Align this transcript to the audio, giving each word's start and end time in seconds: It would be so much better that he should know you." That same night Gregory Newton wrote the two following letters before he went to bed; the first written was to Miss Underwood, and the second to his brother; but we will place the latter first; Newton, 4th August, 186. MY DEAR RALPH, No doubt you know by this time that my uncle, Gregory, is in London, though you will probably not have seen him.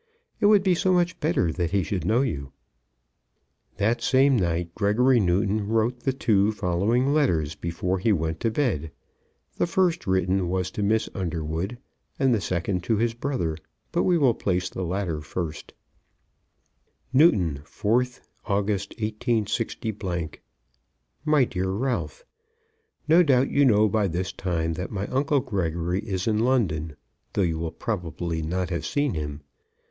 It 0.39 0.47
would 0.47 0.63
be 0.63 0.73
so 0.73 0.91
much 0.91 1.19
better 1.19 1.51
that 1.53 1.69
he 1.69 1.83
should 1.83 2.07
know 2.07 2.21
you." 2.23 2.53
That 3.77 4.01
same 4.01 4.35
night 4.35 4.73
Gregory 4.73 5.19
Newton 5.19 5.67
wrote 5.67 5.99
the 5.99 6.11
two 6.11 6.51
following 6.53 7.13
letters 7.13 7.53
before 7.53 7.99
he 7.99 8.11
went 8.11 8.39
to 8.39 8.49
bed; 8.49 8.91
the 9.57 9.67
first 9.67 10.07
written 10.07 10.49
was 10.49 10.71
to 10.71 10.81
Miss 10.81 11.07
Underwood, 11.13 11.77
and 12.17 12.33
the 12.33 12.41
second 12.41 12.81
to 12.85 12.97
his 12.97 13.13
brother; 13.13 13.55
but 13.91 14.01
we 14.01 14.17
will 14.17 14.33
place 14.33 14.71
the 14.71 14.81
latter 14.83 15.21
first; 15.21 15.71
Newton, 17.13 17.61
4th 17.63 18.21
August, 18.45 18.95
186. 18.97 19.77
MY 21.25 21.45
DEAR 21.45 21.69
RALPH, 21.69 22.23
No 23.07 23.21
doubt 23.21 23.51
you 23.51 23.65
know 23.65 23.87
by 23.87 24.07
this 24.07 24.31
time 24.33 24.73
that 24.73 24.89
my 24.89 25.05
uncle, 25.09 25.41
Gregory, 25.41 25.99
is 25.99 26.25
in 26.25 26.39
London, 26.39 26.95
though 27.33 27.43
you 27.43 27.59
will 27.59 27.69
probably 27.71 28.41
not 28.41 28.71
have 28.71 28.83
seen 28.83 29.13
him. 29.13 29.41